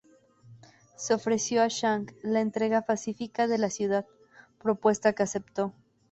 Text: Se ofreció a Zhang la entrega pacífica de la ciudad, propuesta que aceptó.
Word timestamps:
Se 0.95 1.13
ofreció 1.13 1.61
a 1.61 1.69
Zhang 1.69 2.07
la 2.23 2.41
entrega 2.41 2.81
pacífica 2.81 3.45
de 3.45 3.59
la 3.59 3.69
ciudad, 3.69 4.07
propuesta 4.57 5.13
que 5.13 5.21
aceptó. 5.21 5.73